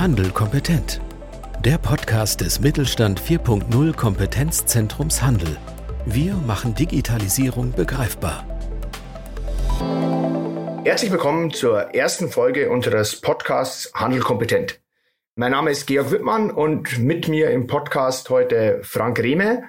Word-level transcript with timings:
Handel 0.00 0.30
kompetent. 0.30 0.98
Der 1.62 1.76
Podcast 1.76 2.40
des 2.40 2.58
Mittelstand 2.58 3.20
4.0 3.20 3.94
Kompetenzzentrums 3.94 5.20
Handel. 5.20 5.58
Wir 6.06 6.36
machen 6.36 6.74
Digitalisierung 6.74 7.72
begreifbar. 7.72 8.46
Herzlich 10.84 11.10
willkommen 11.10 11.50
zur 11.52 11.94
ersten 11.94 12.30
Folge 12.30 12.70
unseres 12.70 13.20
Podcasts 13.20 13.92
Handel 13.92 14.20
kompetent. 14.20 14.80
Mein 15.34 15.52
Name 15.52 15.70
ist 15.70 15.86
Georg 15.86 16.10
Wittmann 16.10 16.50
und 16.50 16.98
mit 16.98 17.28
mir 17.28 17.50
im 17.50 17.66
Podcast 17.66 18.30
heute 18.30 18.80
Frank 18.82 19.18
Rehme. 19.20 19.64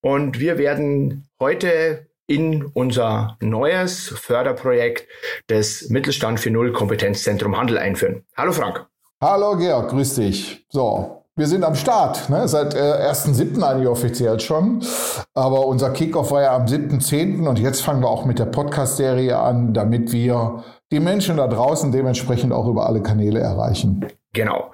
Und 0.00 0.40
wir 0.40 0.56
werden 0.56 1.28
heute 1.38 2.06
in 2.26 2.64
unser 2.64 3.36
neues 3.42 4.08
Förderprojekt 4.08 5.06
des 5.50 5.90
Mittelstand 5.90 6.40
4.0 6.40 6.72
Kompetenzzentrum 6.72 7.58
Handel 7.58 7.76
einführen. 7.76 8.24
Hallo 8.38 8.52
Frank. 8.52 8.86
Hallo 9.22 9.56
Georg, 9.56 9.88
grüß 9.88 10.16
dich. 10.16 10.66
So, 10.68 11.22
wir 11.36 11.46
sind 11.46 11.64
am 11.64 11.74
Start, 11.74 12.28
ne? 12.28 12.46
seit 12.48 12.74
äh, 12.74 12.78
1.7. 12.78 13.62
eigentlich 13.62 13.88
offiziell 13.88 14.38
schon. 14.40 14.84
Aber 15.32 15.66
unser 15.66 15.88
Kickoff 15.88 16.32
war 16.32 16.42
ja 16.42 16.54
am 16.54 16.66
7.10. 16.66 17.48
und 17.48 17.58
jetzt 17.58 17.80
fangen 17.80 18.02
wir 18.02 18.10
auch 18.10 18.26
mit 18.26 18.38
der 18.38 18.44
Podcast-Serie 18.44 19.38
an, 19.38 19.72
damit 19.72 20.12
wir 20.12 20.64
die 20.92 21.00
Menschen 21.00 21.38
da 21.38 21.46
draußen 21.46 21.92
dementsprechend 21.92 22.52
auch 22.52 22.68
über 22.68 22.86
alle 22.86 23.02
Kanäle 23.02 23.40
erreichen. 23.40 24.04
Genau. 24.34 24.70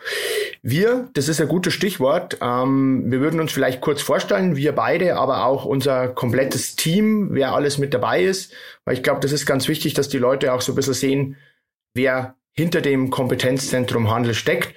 Wir, 0.61 1.09
das 1.15 1.29
ist 1.29 1.41
ein 1.41 1.47
gutes 1.47 1.73
Stichwort. 1.73 2.39
Ähm, 2.43 3.13
wir 3.13 3.21
würden 3.21 3.39
uns 3.39 3.53
vielleicht 3.53 3.81
kurz 3.81 4.03
vorstellen, 4.03 4.57
wir 4.57 4.75
beide, 4.75 5.19
aber 5.19 5.47
auch 5.47 5.65
unser 5.65 6.09
komplettes 6.09 6.75
Team, 6.75 7.29
wer 7.31 7.55
alles 7.55 7.79
mit 7.79 7.95
dabei 7.95 8.25
ist. 8.25 8.53
Weil 8.85 8.95
ich 8.95 9.05
glaube, 9.05 9.21
das 9.21 9.31
ist 9.31 9.47
ganz 9.47 9.69
wichtig, 9.69 9.95
dass 9.95 10.09
die 10.09 10.19
Leute 10.19 10.53
auch 10.53 10.63
so 10.63 10.73
ein 10.73 10.75
bisschen 10.75 10.95
sehen, 10.95 11.37
wer 11.95 12.35
hinter 12.53 12.81
dem 12.81 13.11
Kompetenzzentrum 13.11 14.11
Handel 14.11 14.35
steckt. 14.35 14.75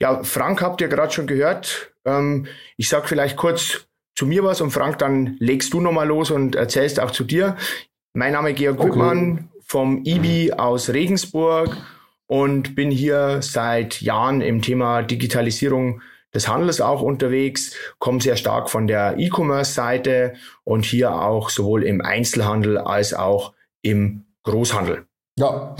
Ja, 0.00 0.22
Frank 0.22 0.62
habt 0.62 0.80
ihr 0.80 0.88
gerade 0.88 1.12
schon 1.12 1.26
gehört. 1.26 1.92
Ähm, 2.04 2.46
ich 2.76 2.88
sag 2.88 3.08
vielleicht 3.08 3.36
kurz 3.36 3.86
zu 4.14 4.26
mir 4.26 4.42
was 4.42 4.60
und 4.60 4.70
Frank, 4.70 4.98
dann 4.98 5.36
legst 5.38 5.72
du 5.72 5.80
nochmal 5.80 6.08
los 6.08 6.30
und 6.30 6.56
erzählst 6.56 7.00
auch 7.00 7.10
zu 7.10 7.24
dir. 7.24 7.56
Mein 8.14 8.32
Name 8.32 8.50
ist 8.50 8.56
Georg 8.56 8.80
okay. 8.80 8.88
Wittmann 8.88 9.50
vom 9.64 10.02
IBI 10.04 10.52
aus 10.52 10.90
Regensburg 10.90 11.76
und 12.26 12.74
bin 12.74 12.90
hier 12.90 13.42
seit 13.42 14.00
Jahren 14.00 14.40
im 14.40 14.62
Thema 14.62 15.02
Digitalisierung 15.02 16.00
des 16.34 16.48
Handels 16.48 16.80
auch 16.80 17.00
unterwegs, 17.00 17.74
komme 17.98 18.20
sehr 18.20 18.36
stark 18.36 18.70
von 18.70 18.86
der 18.86 19.18
E-Commerce-Seite 19.18 20.34
und 20.64 20.84
hier 20.84 21.14
auch 21.14 21.48
sowohl 21.48 21.84
im 21.84 22.00
Einzelhandel 22.00 22.78
als 22.78 23.14
auch 23.14 23.54
im 23.82 24.26
Großhandel. 24.42 25.06
Ja, 25.36 25.76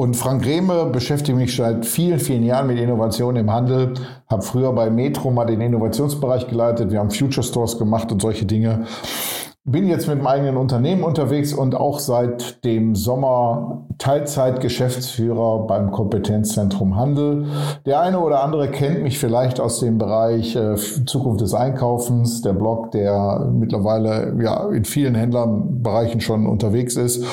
und 0.00 0.16
Frank 0.16 0.46
Rehme 0.46 0.86
beschäftigt 0.86 1.36
mich 1.36 1.54
seit 1.54 1.84
vielen, 1.84 2.18
vielen 2.18 2.42
Jahren 2.42 2.68
mit 2.68 2.78
Innovation 2.78 3.36
im 3.36 3.52
Handel. 3.52 3.92
Habe 4.30 4.40
früher 4.40 4.72
bei 4.72 4.88
Metro 4.88 5.30
mal 5.30 5.44
den 5.44 5.60
Innovationsbereich 5.60 6.48
geleitet. 6.48 6.90
Wir 6.90 7.00
haben 7.00 7.10
Future 7.10 7.42
Stores 7.42 7.76
gemacht 7.76 8.10
und 8.10 8.22
solche 8.22 8.46
Dinge. 8.46 8.86
Bin 9.70 9.86
jetzt 9.86 10.08
mit 10.08 10.20
meinem 10.20 10.26
eigenen 10.26 10.56
Unternehmen 10.56 11.04
unterwegs 11.04 11.52
und 11.52 11.76
auch 11.76 12.00
seit 12.00 12.64
dem 12.64 12.96
Sommer 12.96 13.86
Teilzeit-Geschäftsführer 13.98 15.64
beim 15.68 15.92
Kompetenzzentrum 15.92 16.96
Handel. 16.96 17.46
Der 17.86 18.00
eine 18.00 18.18
oder 18.18 18.42
andere 18.42 18.72
kennt 18.72 19.04
mich 19.04 19.20
vielleicht 19.20 19.60
aus 19.60 19.78
dem 19.78 19.96
Bereich 19.96 20.56
äh, 20.56 20.74
Zukunft 20.74 21.40
des 21.40 21.54
Einkaufens, 21.54 22.42
der 22.42 22.52
Blog, 22.52 22.90
der 22.90 23.48
mittlerweile 23.52 24.34
ja 24.42 24.68
in 24.70 24.84
vielen 24.84 25.14
Händlernbereichen 25.14 26.20
schon 26.20 26.48
unterwegs 26.48 26.96
ist 26.96 27.24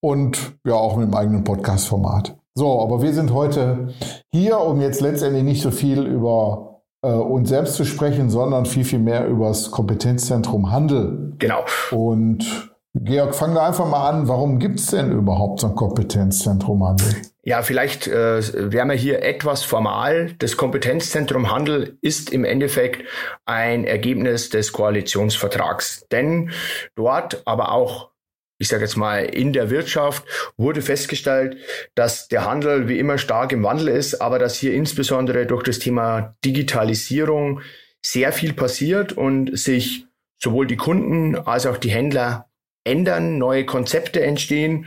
und 0.00 0.56
ja 0.66 0.74
auch 0.74 0.96
mit 0.96 1.08
dem 1.08 1.14
eigenen 1.14 1.44
Podcast-Format. 1.44 2.34
So, 2.54 2.80
aber 2.80 3.02
wir 3.02 3.12
sind 3.12 3.34
heute 3.34 3.88
hier, 4.32 4.58
um 4.58 4.80
jetzt 4.80 5.02
letztendlich 5.02 5.44
nicht 5.44 5.60
so 5.60 5.70
viel 5.70 6.06
über 6.06 6.73
äh, 7.04 7.12
uns 7.12 7.48
selbst 7.50 7.74
zu 7.74 7.84
sprechen, 7.84 8.30
sondern 8.30 8.66
viel, 8.66 8.84
viel 8.84 8.98
mehr 8.98 9.26
über 9.26 9.48
das 9.48 9.70
Kompetenzzentrum 9.70 10.70
Handel. 10.70 11.34
Genau. 11.38 11.64
Und 11.90 12.70
Georg, 12.94 13.34
fangen 13.34 13.54
wir 13.54 13.62
einfach 13.62 13.88
mal 13.88 14.08
an. 14.08 14.28
Warum 14.28 14.58
gibt 14.58 14.78
es 14.78 14.86
denn 14.86 15.10
überhaupt 15.10 15.60
so 15.60 15.66
ein 15.66 15.74
Kompetenzzentrum 15.74 16.86
Handel? 16.86 17.08
Ja, 17.42 17.62
vielleicht 17.62 18.06
äh, 18.06 18.72
wären 18.72 18.88
wir 18.88 18.96
hier 18.96 19.22
etwas 19.22 19.64
formal. 19.64 20.32
Das 20.38 20.56
Kompetenzzentrum 20.56 21.52
Handel 21.52 21.98
ist 22.00 22.30
im 22.30 22.44
Endeffekt 22.44 23.02
ein 23.44 23.84
Ergebnis 23.84 24.48
des 24.48 24.72
Koalitionsvertrags. 24.72 26.06
Denn 26.10 26.50
dort, 26.94 27.42
aber 27.44 27.72
auch 27.72 28.13
ich 28.58 28.68
sage 28.68 28.84
jetzt 28.84 28.96
mal, 28.96 29.24
in 29.24 29.52
der 29.52 29.70
Wirtschaft 29.70 30.24
wurde 30.56 30.80
festgestellt, 30.80 31.56
dass 31.94 32.28
der 32.28 32.44
Handel 32.44 32.88
wie 32.88 32.98
immer 32.98 33.18
stark 33.18 33.52
im 33.52 33.62
Wandel 33.62 33.88
ist, 33.88 34.20
aber 34.20 34.38
dass 34.38 34.56
hier 34.56 34.74
insbesondere 34.74 35.46
durch 35.46 35.62
das 35.64 35.78
Thema 35.78 36.36
Digitalisierung 36.44 37.60
sehr 38.04 38.32
viel 38.32 38.52
passiert 38.52 39.12
und 39.12 39.58
sich 39.58 40.06
sowohl 40.38 40.66
die 40.66 40.76
Kunden 40.76 41.36
als 41.36 41.66
auch 41.66 41.78
die 41.78 41.90
Händler 41.90 42.48
ändern, 42.84 43.38
neue 43.38 43.64
Konzepte 43.64 44.22
entstehen. 44.22 44.86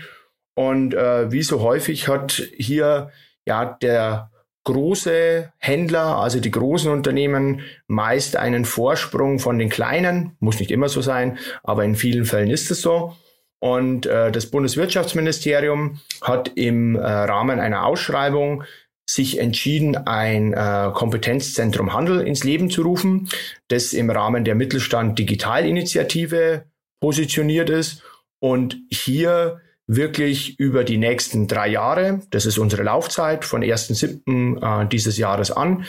Und 0.55 0.93
äh, 0.93 1.31
wie 1.31 1.43
so 1.43 1.61
häufig 1.61 2.07
hat 2.07 2.43
hier 2.55 3.11
ja 3.45 3.65
der 3.65 4.31
große 4.63 5.51
Händler, 5.57 6.17
also 6.17 6.39
die 6.39 6.51
großen 6.51 6.91
Unternehmen, 6.91 7.61
meist 7.87 8.35
einen 8.35 8.65
Vorsprung 8.65 9.39
von 9.39 9.57
den 9.57 9.69
kleinen. 9.69 10.35
Muss 10.39 10.59
nicht 10.59 10.71
immer 10.71 10.89
so 10.89 11.01
sein, 11.01 11.37
aber 11.63 11.83
in 11.85 11.95
vielen 11.95 12.25
Fällen 12.25 12.49
ist 12.49 12.69
es 12.69 12.81
so. 12.81 13.15
Und 13.59 14.05
äh, 14.05 14.31
das 14.31 14.47
Bundeswirtschaftsministerium 14.47 15.99
hat 16.21 16.51
im 16.55 16.95
äh, 16.95 16.99
Rahmen 17.01 17.59
einer 17.59 17.85
Ausschreibung 17.85 18.63
sich 19.09 19.39
entschieden, 19.39 19.95
ein 19.95 20.53
äh, 20.53 20.91
Kompetenzzentrum 20.93 21.93
Handel 21.93 22.21
ins 22.21 22.43
Leben 22.43 22.69
zu 22.69 22.83
rufen, 22.83 23.29
das 23.69 23.93
im 23.93 24.09
Rahmen 24.09 24.43
der 24.43 24.55
Mittelstand 24.55 25.17
Digitalinitiative 25.17 26.65
positioniert 26.99 27.69
ist 27.69 28.03
und 28.39 28.77
hier 28.91 29.61
wirklich 29.87 30.59
über 30.59 30.83
die 30.83 30.97
nächsten 30.97 31.47
drei 31.47 31.69
Jahre, 31.69 32.21
das 32.31 32.45
ist 32.45 32.57
unsere 32.57 32.83
Laufzeit 32.83 33.45
von 33.45 33.63
1.7. 33.63 34.83
Äh, 34.83 34.87
dieses 34.89 35.17
Jahres 35.17 35.49
an, 35.51 35.85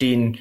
den 0.00 0.38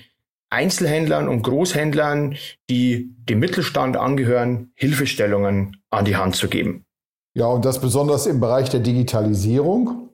Einzelhändlern 0.50 1.28
und 1.28 1.44
Großhändlern, 1.44 2.36
die 2.70 3.16
dem 3.30 3.40
Mittelstand 3.40 3.98
angehören, 3.98 4.72
Hilfestellungen 4.76 5.78
an 5.90 6.06
die 6.06 6.16
Hand 6.16 6.36
zu 6.36 6.48
geben. 6.48 6.86
Ja, 7.36 7.46
und 7.46 7.66
das 7.66 7.80
besonders 7.80 8.26
im 8.26 8.40
Bereich 8.40 8.70
der 8.70 8.80
Digitalisierung. 8.80 10.10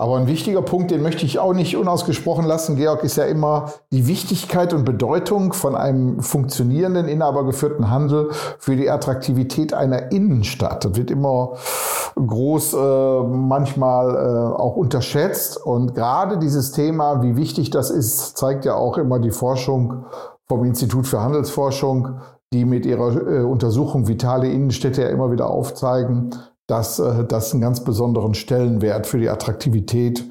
Aber 0.00 0.16
ein 0.16 0.28
wichtiger 0.28 0.62
Punkt, 0.62 0.92
den 0.92 1.02
möchte 1.02 1.26
ich 1.26 1.40
auch 1.40 1.52
nicht 1.52 1.76
unausgesprochen 1.76 2.46
lassen, 2.46 2.76
Georg, 2.76 3.02
ist 3.02 3.16
ja 3.16 3.24
immer 3.24 3.72
die 3.90 4.06
Wichtigkeit 4.06 4.72
und 4.72 4.84
Bedeutung 4.84 5.52
von 5.52 5.74
einem 5.74 6.20
funktionierenden, 6.20 7.08
inhabergeführten 7.08 7.90
Handel 7.90 8.30
für 8.60 8.76
die 8.76 8.88
Attraktivität 8.88 9.74
einer 9.74 10.12
Innenstadt. 10.12 10.84
Das 10.84 10.94
wird 10.94 11.10
immer 11.10 11.54
groß 12.14 12.74
äh, 12.74 13.22
manchmal 13.24 14.14
äh, 14.14 14.60
auch 14.60 14.76
unterschätzt. 14.76 15.56
Und 15.56 15.96
gerade 15.96 16.38
dieses 16.38 16.70
Thema, 16.70 17.20
wie 17.24 17.36
wichtig 17.36 17.70
das 17.70 17.90
ist, 17.90 18.38
zeigt 18.38 18.64
ja 18.64 18.76
auch 18.76 18.98
immer 18.98 19.18
die 19.18 19.32
Forschung 19.32 20.04
vom 20.46 20.64
Institut 20.64 21.08
für 21.08 21.20
Handelsforschung, 21.22 22.20
die 22.52 22.64
mit 22.64 22.86
ihrer 22.86 23.16
äh, 23.16 23.42
Untersuchung 23.42 24.06
Vitale 24.06 24.48
Innenstädte 24.48 25.02
ja 25.02 25.08
immer 25.08 25.32
wieder 25.32 25.50
aufzeigen, 25.50 26.36
dass 26.68 27.00
äh, 27.00 27.24
das 27.24 27.52
einen 27.52 27.60
ganz 27.60 27.82
besonderen 27.82 28.34
Stellenwert 28.34 29.08
für 29.08 29.18
die 29.18 29.28
Attraktivität 29.28 30.24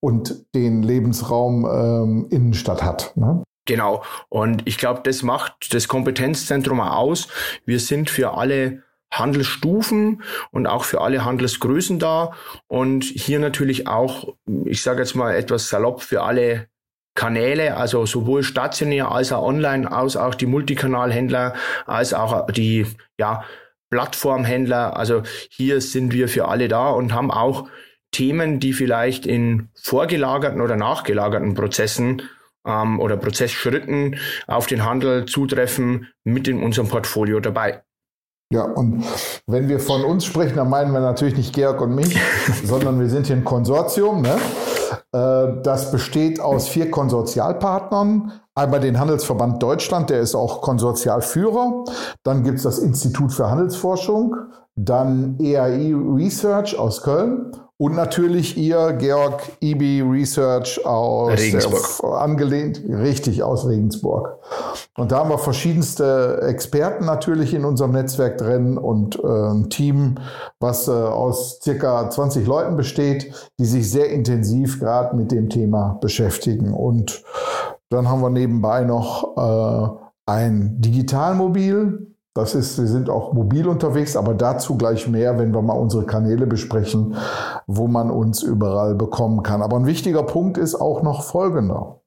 und 0.00 0.46
den 0.54 0.82
Lebensraum 0.82 1.66
ähm, 1.66 2.26
Innenstadt 2.30 2.82
hat. 2.82 3.12
Ne? 3.16 3.42
Genau. 3.66 4.02
Und 4.30 4.62
ich 4.66 4.78
glaube, 4.78 5.00
das 5.04 5.22
macht 5.22 5.74
das 5.74 5.86
Kompetenzzentrum 5.88 6.80
aus. 6.80 7.28
Wir 7.66 7.78
sind 7.78 8.08
für 8.08 8.36
alle 8.36 8.82
Handelsstufen 9.12 10.22
und 10.52 10.66
auch 10.66 10.84
für 10.84 11.00
alle 11.00 11.24
Handelsgrößen 11.24 11.98
da 11.98 12.32
und 12.68 13.04
hier 13.04 13.40
natürlich 13.40 13.88
auch, 13.88 14.34
ich 14.64 14.82
sage 14.82 15.00
jetzt 15.00 15.16
mal 15.16 15.34
etwas 15.34 15.68
salopp, 15.68 16.02
für 16.02 16.22
alle 16.22 16.68
Kanäle, 17.16 17.76
also 17.76 18.06
sowohl 18.06 18.44
stationär 18.44 19.10
als 19.10 19.32
auch 19.32 19.42
online, 19.42 19.90
als 19.90 20.16
auch 20.16 20.36
die 20.36 20.46
Multikanalhändler, 20.46 21.54
als 21.86 22.14
auch 22.14 22.46
die 22.52 22.86
ja, 23.18 23.42
Plattformhändler. 23.90 24.96
Also 24.96 25.22
hier 25.50 25.80
sind 25.80 26.12
wir 26.12 26.28
für 26.28 26.48
alle 26.48 26.68
da 26.68 26.90
und 26.90 27.12
haben 27.12 27.30
auch 27.30 27.68
Themen, 28.12 28.60
die 28.60 28.72
vielleicht 28.72 29.26
in 29.26 29.68
vorgelagerten 29.74 30.60
oder 30.60 30.76
nachgelagerten 30.76 31.54
Prozessen 31.54 32.22
ähm, 32.66 33.00
oder 33.00 33.16
Prozessschritten 33.16 34.16
auf 34.46 34.66
den 34.66 34.84
Handel 34.84 35.26
zutreffen, 35.26 36.08
mit 36.24 36.48
in 36.48 36.62
unserem 36.62 36.88
Portfolio 36.88 37.40
dabei. 37.40 37.82
Ja, 38.52 38.64
und 38.64 39.04
wenn 39.46 39.68
wir 39.68 39.78
von 39.78 40.04
uns 40.04 40.24
sprechen, 40.24 40.56
dann 40.56 40.68
meinen 40.68 40.92
wir 40.92 40.98
natürlich 40.98 41.36
nicht 41.36 41.54
Georg 41.54 41.80
und 41.80 41.94
mich, 41.94 42.18
sondern 42.64 42.98
wir 42.98 43.08
sind 43.08 43.28
hier 43.28 43.36
ein 43.36 43.44
Konsortium. 43.44 44.22
Ne? 44.22 44.38
Äh, 45.12 45.62
das 45.62 45.90
besteht 45.90 46.40
aus 46.40 46.68
vier 46.68 46.90
Konsortialpartnern. 46.90 48.32
Einmal 48.54 48.80
den 48.80 48.98
Handelsverband 48.98 49.62
Deutschland, 49.62 50.10
der 50.10 50.20
ist 50.20 50.34
auch 50.34 50.60
Konsortialführer. 50.60 51.84
Dann 52.22 52.42
gibt 52.42 52.58
es 52.58 52.64
das 52.64 52.78
Institut 52.78 53.32
für 53.32 53.50
Handelsforschung, 53.50 54.36
dann 54.74 55.38
EAI 55.40 55.94
Research 55.94 56.78
aus 56.78 57.02
Köln 57.02 57.52
Und 57.80 57.94
natürlich 57.94 58.58
ihr, 58.58 58.92
Georg 58.92 59.40
IB 59.62 60.02
Research 60.02 60.84
aus 60.84 61.30
Regensburg. 61.30 61.82
Äh, 62.02 62.14
angelehnt, 62.14 62.82
richtig 62.86 63.42
aus 63.42 63.66
Regensburg. 63.66 64.38
Und 64.98 65.12
da 65.12 65.20
haben 65.20 65.30
wir 65.30 65.38
verschiedenste 65.38 66.42
Experten 66.42 67.06
natürlich 67.06 67.54
in 67.54 67.64
unserem 67.64 67.92
Netzwerk 67.92 68.36
drin 68.36 68.76
und 68.76 69.18
äh, 69.24 69.26
ein 69.26 69.70
Team, 69.70 70.16
was 70.58 70.88
äh, 70.88 70.90
aus 70.90 71.60
circa 71.62 72.10
20 72.10 72.46
Leuten 72.46 72.76
besteht, 72.76 73.32
die 73.58 73.64
sich 73.64 73.90
sehr 73.90 74.10
intensiv 74.10 74.78
gerade 74.78 75.16
mit 75.16 75.32
dem 75.32 75.48
Thema 75.48 75.96
beschäftigen. 76.02 76.74
Und 76.74 77.24
dann 77.88 78.10
haben 78.10 78.20
wir 78.20 78.28
nebenbei 78.28 78.84
noch 78.84 79.38
äh, 79.38 80.30
ein 80.30 80.82
Digitalmobil, 80.82 82.09
das 82.34 82.54
ist, 82.54 82.78
wir 82.78 82.86
sind 82.86 83.10
auch 83.10 83.32
mobil 83.32 83.66
unterwegs, 83.66 84.16
aber 84.16 84.34
dazu 84.34 84.76
gleich 84.76 85.08
mehr, 85.08 85.38
wenn 85.38 85.52
wir 85.52 85.62
mal 85.62 85.74
unsere 85.74 86.06
Kanäle 86.06 86.46
besprechen, 86.46 87.16
wo 87.66 87.88
man 87.88 88.10
uns 88.10 88.42
überall 88.42 88.94
bekommen 88.94 89.42
kann. 89.42 89.62
Aber 89.62 89.76
ein 89.76 89.86
wichtiger 89.86 90.22
Punkt 90.22 90.56
ist 90.56 90.76
auch 90.76 91.02
noch 91.02 91.24
folgender. 91.24 92.00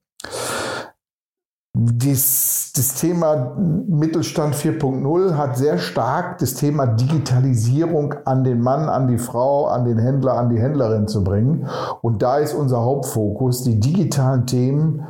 Das, 1.75 2.71
das 2.75 2.95
Thema 2.95 3.57
Mittelstand 3.57 4.55
4.0 4.55 5.35
hat 5.35 5.57
sehr 5.57 5.79
stark 5.79 6.37
das 6.37 6.53
Thema 6.53 6.85
Digitalisierung 6.85 8.13
an 8.25 8.43
den 8.43 8.61
Mann, 8.61 8.87
an 8.87 9.07
die 9.07 9.17
Frau, 9.17 9.65
an 9.65 9.83
den 9.83 9.97
Händler, 9.97 10.35
an 10.35 10.49
die 10.49 10.59
Händlerin 10.59 11.07
zu 11.07 11.23
bringen. 11.23 11.67
Und 12.01 12.21
da 12.21 12.37
ist 12.37 12.53
unser 12.53 12.81
Hauptfokus, 12.81 13.63
die 13.63 13.79
digitalen 13.79 14.45
Themen 14.45 15.03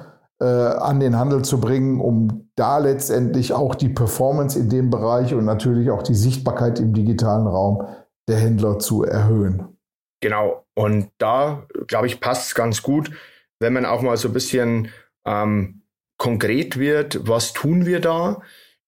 an 0.44 1.00
den 1.00 1.18
Handel 1.18 1.44
zu 1.44 1.60
bringen, 1.60 2.02
um 2.02 2.50
da 2.56 2.78
letztendlich 2.78 3.54
auch 3.54 3.76
die 3.76 3.90
Performance 3.90 4.60
in 4.60 4.70
dem 4.70 4.90
Bereich 4.90 5.34
und 5.34 5.46
natürlich 5.46 5.90
auch 5.90 6.04
die 6.04 6.16
Sichtbarkeit 6.16 6.80
im 6.80 6.94
digitalen 6.94 7.48
Raum 7.48 7.88
der 8.28 8.38
Händler 8.38 8.80
zu 8.80 9.04
erhöhen. 9.04 9.78
Genau. 10.22 10.66
Und 10.76 11.10
da, 11.18 11.68
glaube 11.88 12.08
ich, 12.08 12.20
passt 12.20 12.48
es 12.48 12.56
ganz 12.56 12.82
gut, 12.82 13.12
wenn 13.60 13.74
man 13.74 13.86
auch 13.86 14.02
mal 14.02 14.18
so 14.18 14.30
ein 14.30 14.34
bisschen 14.34 14.90
ähm, 15.26 15.84
konkret 16.18 16.78
wird, 16.78 17.28
was 17.28 17.54
tun 17.54 17.86
wir 17.86 18.00
da? 18.00 18.42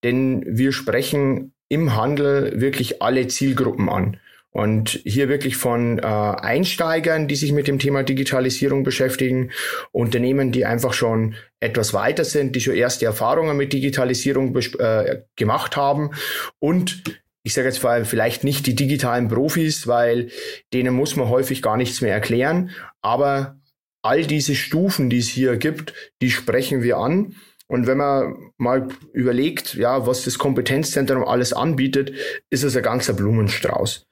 Denn 0.03 0.43
wir 0.47 0.71
sprechen 0.71 1.53
im 1.69 1.95
Handel 1.95 2.59
wirklich 2.61 3.01
alle 3.01 3.27
Zielgruppen 3.27 3.89
an. 3.89 4.17
Und 4.55 5.01
hier 5.03 5.27
wirklich 5.27 5.57
von 5.57 5.99
äh, 5.99 6.01
Einsteigern, 6.01 7.27
die 7.27 7.35
sich 7.35 7.51
mit 7.51 7.67
dem 7.67 7.77
Thema 7.77 8.03
Digitalisierung 8.03 8.83
beschäftigen, 8.83 9.51
Unternehmen, 9.91 10.53
die 10.53 10.63
einfach 10.63 10.93
schon 10.93 11.35
etwas 11.59 11.93
weiter 11.93 12.23
sind, 12.23 12.55
die 12.55 12.61
schon 12.61 12.73
erste 12.73 13.05
Erfahrungen 13.05 13.57
mit 13.57 13.73
Digitalisierung 13.73 14.55
äh, 14.55 15.23
gemacht 15.35 15.75
haben 15.75 16.11
und 16.59 17.03
ich 17.43 17.53
sage 17.53 17.67
jetzt 17.67 17.79
vor 17.79 17.89
allem 17.89 18.05
vielleicht 18.05 18.45
nicht 18.45 18.65
die 18.65 18.75
digitalen 18.75 19.27
Profis, 19.27 19.87
weil 19.87 20.29
denen 20.73 20.95
muss 20.95 21.17
man 21.17 21.27
häufig 21.27 21.61
gar 21.61 21.75
nichts 21.75 21.99
mehr 21.99 22.13
erklären, 22.13 22.71
aber 23.01 23.59
all 24.03 24.25
diese 24.25 24.55
Stufen, 24.55 25.09
die 25.09 25.19
es 25.19 25.27
hier 25.27 25.57
gibt, 25.57 25.93
die 26.21 26.31
sprechen 26.31 26.81
wir 26.81 26.95
an. 26.95 27.35
Und 27.67 27.87
wenn 27.87 27.97
man 27.97 28.51
mal 28.57 28.87
überlegt, 29.11 29.73
ja, 29.73 30.07
was 30.07 30.23
das 30.23 30.37
Kompetenzzentrum 30.37 31.25
alles 31.25 31.51
anbietet, 31.51 32.13
ist 32.49 32.63
es 32.63 32.77
ein 32.77 32.83
ganzer 32.83 33.13
Blumenstrauß. 33.13 34.07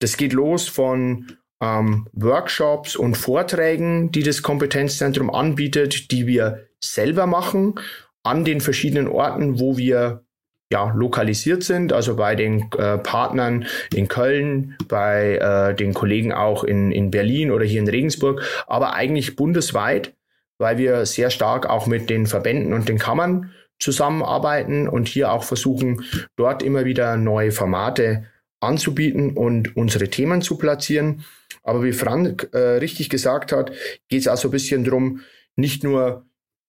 Das 0.00 0.16
geht 0.16 0.32
los 0.32 0.68
von 0.68 1.38
ähm, 1.60 2.08
Workshops 2.12 2.96
und 2.96 3.16
Vorträgen, 3.16 4.10
die 4.10 4.22
das 4.22 4.42
Kompetenzzentrum 4.42 5.30
anbietet, 5.30 6.10
die 6.10 6.26
wir 6.26 6.66
selber 6.80 7.26
machen 7.26 7.74
an 8.22 8.44
den 8.44 8.60
verschiedenen 8.60 9.08
Orten, 9.08 9.60
wo 9.60 9.76
wir 9.76 10.24
ja, 10.72 10.92
lokalisiert 10.94 11.62
sind, 11.62 11.92
also 11.92 12.16
bei 12.16 12.34
den 12.34 12.70
äh, 12.76 12.98
Partnern 12.98 13.66
in 13.94 14.08
Köln, 14.08 14.76
bei 14.88 15.36
äh, 15.36 15.74
den 15.74 15.94
Kollegen 15.94 16.32
auch 16.32 16.64
in, 16.64 16.90
in 16.90 17.10
Berlin 17.10 17.50
oder 17.50 17.64
hier 17.64 17.80
in 17.80 17.88
Regensburg, 17.88 18.42
aber 18.66 18.94
eigentlich 18.94 19.36
bundesweit, 19.36 20.14
weil 20.58 20.78
wir 20.78 21.06
sehr 21.06 21.30
stark 21.30 21.68
auch 21.68 21.86
mit 21.86 22.10
den 22.10 22.26
Verbänden 22.26 22.72
und 22.72 22.88
den 22.88 22.98
Kammern 22.98 23.52
zusammenarbeiten 23.78 24.88
und 24.88 25.06
hier 25.06 25.32
auch 25.32 25.44
versuchen, 25.44 26.04
dort 26.36 26.62
immer 26.62 26.84
wieder 26.84 27.16
neue 27.16 27.52
Formate 27.52 28.24
anzubieten 28.64 29.36
und 29.36 29.76
unsere 29.76 30.08
Themen 30.08 30.42
zu 30.42 30.56
platzieren. 30.56 31.24
Aber 31.62 31.82
wie 31.82 31.92
Frank 31.92 32.48
äh, 32.52 32.58
richtig 32.58 33.08
gesagt 33.10 33.52
hat, 33.52 33.72
geht 34.08 34.20
es 34.20 34.28
auch 34.28 34.36
so 34.36 34.48
ein 34.48 34.52
bisschen 34.52 34.84
darum, 34.84 35.20
nicht 35.56 35.84
nur 35.84 36.26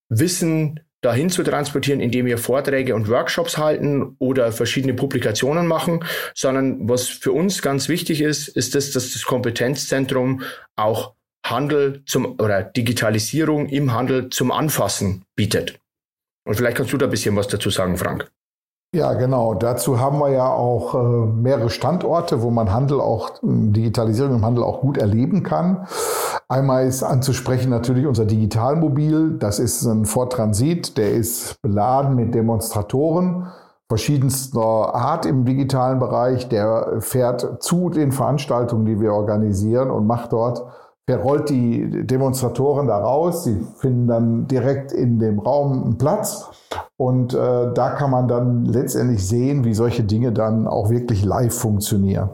Wissen 0.10 0.80
dahin 1.02 1.30
zu 1.30 1.44
transportieren, 1.44 2.00
indem 2.00 2.26
wir 2.26 2.38
Vorträge 2.38 2.96
und 2.96 3.08
Workshops 3.10 3.58
halten 3.58 4.16
oder 4.18 4.52
verschiedene 4.52 4.96
Publikationen 4.96 5.68
machen, 5.68 6.04
sondern 6.34 6.90
was 6.90 7.08
für 7.08 7.32
uns 7.32 7.62
ganz 7.62 7.90
wichtig 7.90 8.22
ist, 8.22 8.48
ist, 8.48 8.74
das, 8.74 8.92
dass 8.92 9.14
das 9.14 9.24
Kompetenzzentrum 9.24 10.42
auch 10.76 11.14
Handel 11.46 12.02
zum 12.08 12.40
oder 12.40 12.64
Digitalisierung 12.64 13.70
im 13.70 13.94
Handel 13.94 14.30
zum 14.30 14.52
Anfassen 14.52 15.26
bietet. 15.36 15.80
Und 16.44 16.56
vielleicht 16.56 16.78
kannst 16.78 16.92
du 16.92 16.98
da 16.98 17.06
ein 17.06 17.12
bisschen 17.12 17.36
was 17.36 17.48
dazu 17.48 17.70
sagen, 17.70 17.98
Frank. 17.98 18.32
Ja, 18.96 19.14
genau. 19.14 19.56
Dazu 19.56 20.00
haben 20.00 20.20
wir 20.20 20.30
ja 20.30 20.48
auch 20.48 20.96
äh, 20.96 20.98
mehrere 20.98 21.70
Standorte, 21.70 22.42
wo 22.42 22.50
man 22.50 22.72
Handel 22.72 23.02
auch, 23.02 23.32
Digitalisierung 23.42 24.36
im 24.36 24.46
Handel 24.46 24.64
auch 24.64 24.80
gut 24.80 24.98
erleben 24.98 25.44
kann. 25.44 25.86
Einmal 26.48 26.88
ist 26.88 27.04
anzusprechen 27.04 27.70
natürlich 27.70 28.08
unser 28.08 28.24
Digitalmobil. 28.24 29.38
Das 29.38 29.60
ist 29.60 29.84
ein 29.84 30.06
Ford 30.06 30.32
Transit, 30.32 30.98
der 30.98 31.12
ist 31.12 31.62
beladen 31.62 32.16
mit 32.16 32.34
Demonstratoren 32.34 33.48
verschiedenster 33.90 34.62
Art 34.96 35.26
im 35.26 35.44
digitalen 35.44 36.00
Bereich. 36.00 36.48
Der 36.48 37.02
fährt 37.02 37.62
zu 37.62 37.90
den 37.90 38.14
Veranstaltungen, 38.14 38.86
die 38.86 39.02
wir 39.02 39.12
organisieren 39.12 39.92
und 39.92 40.08
macht 40.08 40.32
dort 40.32 40.64
verrollt 41.08 41.50
die 41.50 42.06
Demonstratoren 42.06 42.88
da 42.88 42.98
raus. 42.98 43.44
Sie 43.44 43.66
finden 43.78 44.08
dann 44.08 44.48
direkt 44.48 44.92
in 44.92 45.20
dem 45.20 45.40
Raum 45.40 45.84
einen 45.84 45.98
Platz. 45.98 46.50
Und 46.98 47.34
äh, 47.34 47.74
da 47.74 47.90
kann 47.92 48.10
man 48.10 48.28
dann 48.28 48.66
letztendlich 48.66 49.28
sehen, 49.28 49.66
wie 49.66 49.74
solche 49.74 50.04
Dinge 50.04 50.32
dann 50.32 50.68
auch 50.68 50.90
wirklich 50.90 51.24
live 51.24 51.54
funktionieren. 51.54 52.30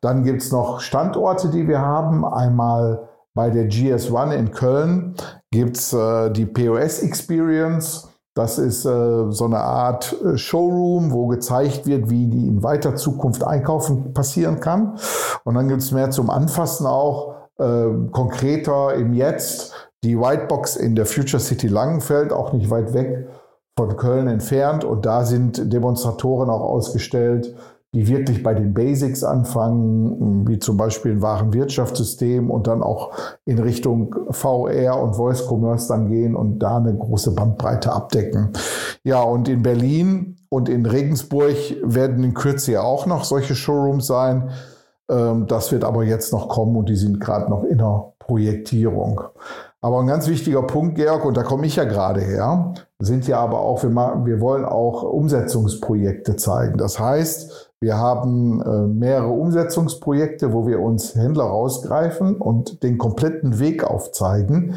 Dann 0.00 0.22
gibt's 0.22 0.52
noch 0.52 0.80
Standorte, 0.80 1.48
die 1.48 1.66
wir 1.66 1.80
haben. 1.80 2.24
Einmal 2.24 3.08
bei 3.34 3.50
der 3.50 3.68
GS1 3.68 4.32
in 4.32 4.50
Köln 4.52 5.14
gibt's 5.50 5.92
äh, 5.92 6.30
die 6.30 6.46
POS 6.46 7.00
Experience. 7.00 8.08
Das 8.34 8.58
ist 8.58 8.84
äh, 8.84 9.30
so 9.30 9.44
eine 9.44 9.58
Art 9.58 10.14
äh, 10.24 10.36
Showroom, 10.36 11.12
wo 11.12 11.26
gezeigt 11.26 11.86
wird, 11.86 12.08
wie 12.08 12.26
die 12.26 12.48
in 12.48 12.62
weiter 12.62 12.96
Zukunft 12.96 13.44
einkaufen 13.44 14.14
passieren 14.14 14.60
kann. 14.60 14.96
Und 15.44 15.54
dann 15.54 15.68
gibt's 15.68 15.90
mehr 15.90 16.10
zum 16.10 16.30
Anfassen 16.30 16.86
auch 16.86 17.41
äh, 17.58 17.86
konkreter 18.10 18.94
im 18.94 19.12
Jetzt. 19.14 19.72
Die 20.04 20.18
Whitebox 20.18 20.76
in 20.76 20.96
der 20.96 21.06
Future 21.06 21.40
City 21.40 21.68
Langenfeld, 21.68 22.32
auch 22.32 22.52
nicht 22.52 22.70
weit 22.70 22.92
weg 22.92 23.28
von 23.78 23.96
Köln 23.96 24.26
entfernt. 24.26 24.84
Und 24.84 25.06
da 25.06 25.24
sind 25.24 25.72
Demonstratoren 25.72 26.50
auch 26.50 26.62
ausgestellt, 26.62 27.54
die 27.94 28.08
wirklich 28.08 28.42
bei 28.42 28.54
den 28.54 28.72
Basics 28.72 29.22
anfangen, 29.22 30.48
wie 30.48 30.58
zum 30.58 30.78
Beispiel 30.78 31.12
ein 31.12 31.22
Warenwirtschaftssystem 31.22 32.50
und 32.50 32.66
dann 32.66 32.82
auch 32.82 33.12
in 33.44 33.58
Richtung 33.58 34.14
VR 34.30 34.98
und 34.98 35.14
Voice 35.14 35.46
Commerce 35.46 35.88
dann 35.88 36.08
gehen 36.08 36.34
und 36.34 36.58
da 36.58 36.78
eine 36.78 36.96
große 36.96 37.32
Bandbreite 37.32 37.92
abdecken. 37.92 38.50
Ja, 39.04 39.20
und 39.22 39.48
in 39.48 39.62
Berlin 39.62 40.36
und 40.48 40.70
in 40.70 40.86
Regensburg 40.86 41.56
werden 41.82 42.24
in 42.24 42.32
Kürze 42.32 42.72
ja 42.72 42.82
auch 42.82 43.04
noch 43.04 43.24
solche 43.24 43.54
Showrooms 43.54 44.06
sein. 44.06 44.50
Ähm, 45.12 45.46
das 45.46 45.70
wird 45.70 45.84
aber 45.84 46.04
jetzt 46.04 46.32
noch 46.32 46.48
kommen 46.48 46.76
und 46.76 46.88
die 46.88 46.96
sind 46.96 47.20
gerade 47.20 47.50
noch 47.50 47.64
in 47.64 47.78
der 47.78 48.12
Projektierung. 48.18 49.20
Aber 49.80 50.00
ein 50.00 50.06
ganz 50.06 50.28
wichtiger 50.28 50.62
Punkt, 50.62 50.94
Georg, 50.94 51.24
und 51.24 51.36
da 51.36 51.42
komme 51.42 51.66
ich 51.66 51.76
ja 51.76 51.84
gerade 51.84 52.20
her, 52.20 52.72
sind 53.00 53.26
ja 53.26 53.38
aber 53.38 53.60
auch, 53.60 53.82
wir, 53.82 53.90
wir 53.90 54.40
wollen 54.40 54.64
auch 54.64 55.02
Umsetzungsprojekte 55.02 56.36
zeigen. 56.36 56.78
Das 56.78 57.00
heißt, 57.00 57.72
wir 57.80 57.98
haben 57.98 58.62
äh, 58.62 58.86
mehrere 58.86 59.32
Umsetzungsprojekte, 59.32 60.52
wo 60.52 60.68
wir 60.68 60.80
uns 60.80 61.16
Händler 61.16 61.44
rausgreifen 61.44 62.36
und 62.36 62.84
den 62.84 62.96
kompletten 62.96 63.58
Weg 63.58 63.82
aufzeigen, 63.82 64.76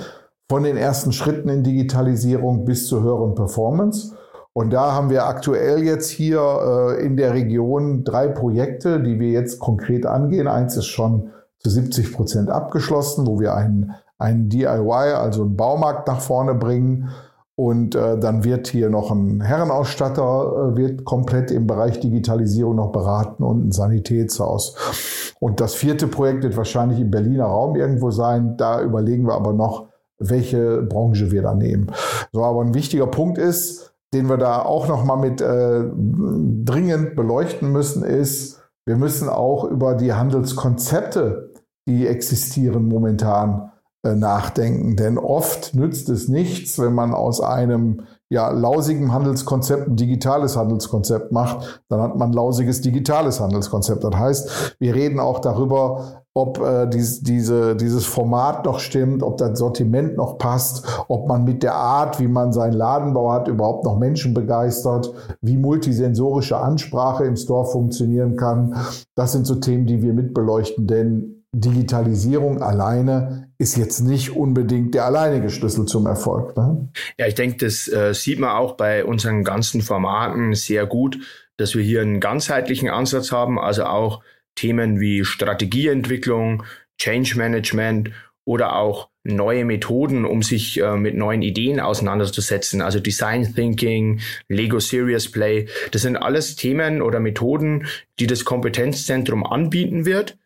von 0.49 0.63
den 0.63 0.75
ersten 0.75 1.11
Schritten 1.11 1.49
in 1.49 1.63
Digitalisierung 1.63 2.65
bis 2.65 2.87
zur 2.87 3.03
höheren 3.03 3.35
Performance. 3.35 4.15
Und 4.57 4.71
da 4.71 4.93
haben 4.93 5.09
wir 5.09 5.25
aktuell 5.25 5.83
jetzt 5.83 6.09
hier 6.09 6.39
äh, 6.39 7.05
in 7.05 7.17
der 7.17 7.33
Region 7.33 8.05
drei 8.05 8.29
Projekte, 8.29 9.01
die 9.01 9.19
wir 9.19 9.29
jetzt 9.31 9.59
konkret 9.59 10.05
angehen. 10.05 10.47
Eins 10.47 10.77
ist 10.77 10.85
schon 10.85 11.31
zu 11.59 11.69
70 11.69 12.13
Prozent 12.13 12.49
abgeschlossen, 12.49 13.27
wo 13.27 13.37
wir 13.41 13.53
einen, 13.53 13.91
einen 14.17 14.47
DIY, 14.47 15.13
also 15.13 15.41
einen 15.41 15.57
Baumarkt 15.57 16.07
nach 16.07 16.21
vorne 16.21 16.55
bringen. 16.55 17.09
Und 17.57 17.95
äh, 17.95 18.17
dann 18.17 18.45
wird 18.45 18.67
hier 18.67 18.89
noch 18.89 19.11
ein 19.11 19.41
Herrenausstatter, 19.41 20.71
äh, 20.71 20.77
wird 20.77 21.03
komplett 21.03 21.51
im 21.51 21.67
Bereich 21.67 21.99
Digitalisierung 21.99 22.77
noch 22.77 22.93
beraten 22.93 23.43
und 23.43 23.67
ein 23.67 23.71
Sanitätshaus. 23.73 25.35
Und 25.41 25.59
das 25.59 25.75
vierte 25.75 26.07
Projekt 26.07 26.43
wird 26.43 26.55
wahrscheinlich 26.55 27.01
im 27.01 27.11
Berliner 27.11 27.47
Raum 27.47 27.75
irgendwo 27.75 28.09
sein. 28.09 28.55
Da 28.55 28.81
überlegen 28.81 29.27
wir 29.27 29.33
aber 29.33 29.51
noch, 29.51 29.87
welche 30.17 30.81
Branche 30.81 31.31
wir 31.31 31.41
da 31.41 31.53
nehmen. 31.53 31.91
So, 32.31 32.41
aber 32.41 32.61
ein 32.61 32.73
wichtiger 32.73 33.07
Punkt 33.07 33.37
ist, 33.37 33.94
den 34.15 34.29
wir 34.29 34.37
da 34.37 34.61
auch 34.61 34.87
noch 34.87 35.03
mal 35.03 35.17
mit 35.17 35.41
äh, 35.41 35.83
dringend 35.93 37.15
beleuchten 37.15 37.71
müssen, 37.71 38.03
ist, 38.03 38.61
wir 38.85 38.95
müssen 38.95 39.29
auch 39.29 39.65
über 39.65 39.95
die 39.95 40.13
Handelskonzepte 40.13 41.51
die 41.87 42.07
existieren 42.07 42.87
momentan, 42.87 43.71
äh, 44.03 44.15
nachdenken. 44.15 44.95
Denn 44.95 45.17
oft 45.17 45.75
nützt 45.75 46.09
es 46.09 46.27
nichts, 46.27 46.79
wenn 46.79 46.93
man 46.93 47.13
aus 47.13 47.41
einem 47.41 48.01
ja, 48.29 48.49
lausigen 48.49 49.13
Handelskonzept 49.13 49.87
ein 49.87 49.95
digitales 49.95 50.57
Handelskonzept 50.57 51.31
macht, 51.31 51.83
dann 51.89 52.01
hat 52.01 52.15
man 52.15 52.33
lausiges 52.33 52.81
digitales 52.81 53.39
Handelskonzept. 53.39 54.03
Das 54.03 54.15
heißt, 54.15 54.75
wir 54.79 54.95
reden 54.95 55.19
auch 55.19 55.39
darüber, 55.39 56.23
ob 56.33 56.59
äh, 56.59 56.87
dies, 56.87 57.21
diese, 57.21 57.75
dieses 57.75 58.05
Format 58.05 58.65
noch 58.65 58.79
stimmt, 58.79 59.23
ob 59.23 59.37
das 59.37 59.57
Sortiment 59.57 60.17
noch 60.17 60.37
passt, 60.37 60.85
ob 61.07 61.27
man 61.27 61.45
mit 61.45 61.63
der 61.63 61.75
Art, 61.75 62.19
wie 62.19 62.27
man 62.27 62.51
seinen 62.51 62.73
Ladenbau 62.73 63.31
hat, 63.31 63.47
überhaupt 63.47 63.85
noch 63.85 63.97
Menschen 63.97 64.33
begeistert, 64.33 65.13
wie 65.41 65.57
multisensorische 65.57 66.57
Ansprache 66.57 67.23
im 67.23 67.37
Store 67.37 67.65
funktionieren 67.65 68.35
kann. 68.35 68.75
Das 69.15 69.31
sind 69.31 69.45
so 69.45 69.55
Themen, 69.55 69.85
die 69.85 70.01
wir 70.01 70.13
mitbeleuchten, 70.13 70.87
denn 70.87 71.45
Digitalisierung 71.53 72.61
alleine 72.61 73.44
ist 73.57 73.77
jetzt 73.77 74.01
nicht 74.01 74.31
unbedingt 74.35 74.95
der 74.95 75.05
alleinige 75.05 75.49
Schlüssel 75.49 75.85
zum 75.85 76.05
Erfolg. 76.05 76.55
Ne? 76.57 76.89
Ja, 77.17 77.27
ich 77.27 77.35
denke, 77.35 77.57
das 77.57 77.87
äh, 77.87 78.13
sieht 78.13 78.39
man 78.39 78.51
auch 78.51 78.73
bei 78.73 79.05
unseren 79.05 79.43
ganzen 79.43 79.81
Formaten 79.81 80.53
sehr 80.53 80.85
gut, 80.85 81.19
dass 81.57 81.75
wir 81.75 81.83
hier 81.83 82.01
einen 82.01 82.19
ganzheitlichen 82.19 82.89
Ansatz 82.89 83.31
haben, 83.31 83.59
also 83.59 83.85
auch 83.85 84.21
Themen 84.55 84.99
wie 84.99 85.23
Strategieentwicklung, 85.23 86.63
Change 86.97 87.37
Management 87.37 88.11
oder 88.45 88.75
auch 88.75 89.09
neue 89.23 89.65
Methoden, 89.65 90.23
um 90.23 90.43
sich 90.43 90.79
äh, 90.79 90.95
mit 90.95 91.15
neuen 91.15 91.41
Ideen 91.41 91.79
auseinanderzusetzen. 91.79 92.81
Also 92.81 92.99
Design 92.99 93.55
Thinking, 93.55 94.21
Lego 94.47 94.79
Serious 94.79 95.31
Play. 95.31 95.67
Das 95.91 96.03
sind 96.03 96.15
alles 96.15 96.55
Themen 96.55 97.01
oder 97.01 97.19
Methoden, 97.19 97.87
die 98.19 98.27
das 98.27 98.45
Kompetenzzentrum 98.45 99.43
anbieten 99.45 100.05
wird. 100.05 100.37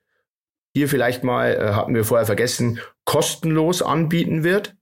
Hier 0.73 0.87
vielleicht 0.87 1.23
mal, 1.23 1.53
äh, 1.53 1.73
hatten 1.73 1.95
wir 1.95 2.05
vorher 2.05 2.25
vergessen, 2.25 2.79
kostenlos 3.05 3.81
anbieten 3.81 4.43
wird. 4.43 4.75